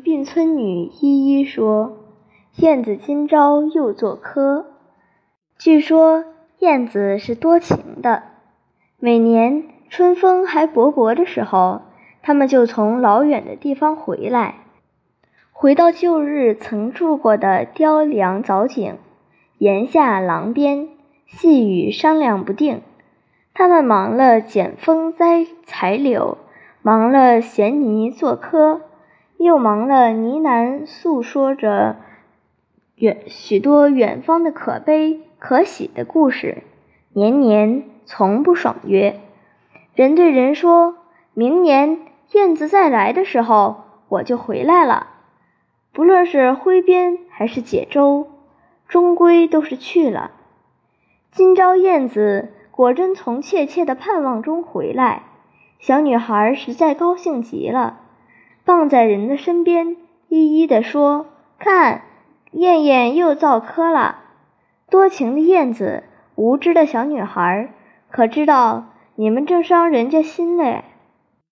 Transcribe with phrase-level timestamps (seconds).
[0.00, 1.98] 鬓村女依依说
[2.58, 4.66] ：“燕子今朝又作科。
[5.56, 6.24] 据说
[6.58, 8.24] 燕子是多情的，
[8.98, 11.82] 每年春风还勃勃的时候，
[12.22, 14.64] 它们就从老远的地方回来，
[15.52, 18.96] 回到旧日曾住过的雕梁藻井，
[19.58, 20.88] 檐下廊边，
[21.26, 22.82] 细语商量不定。
[23.54, 26.36] 它们忙了剪风栽柴柳，
[26.82, 28.80] 忙了衔泥作科。”
[29.44, 31.96] 又忙了呢喃，诉说着
[32.94, 36.62] 远许多远方的可悲可喜的故事，
[37.12, 39.20] 年年从不爽约。
[39.94, 40.96] 人对人说
[41.34, 41.98] ：“明年
[42.32, 45.08] 燕子再来的时候，我就回来了。”
[45.92, 48.26] 不论是挥鞭还是解舟，
[48.88, 50.30] 终归都是去了。
[51.30, 55.24] 今朝燕子果真从切切的盼望中回来，
[55.78, 58.00] 小女孩实在高兴极了。
[58.64, 59.96] 放在人的身边，
[60.28, 61.26] 一一地说
[61.60, 62.02] ：“看，
[62.52, 64.20] 燕燕又造科了。
[64.88, 67.70] 多情的燕子，无知的小女孩，
[68.10, 70.84] 可知道你们正伤人家心嘞？”